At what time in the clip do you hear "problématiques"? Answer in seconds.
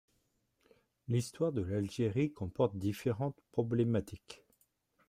3.51-4.43